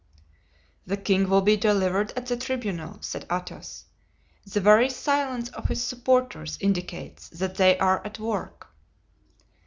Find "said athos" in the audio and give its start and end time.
3.03-3.85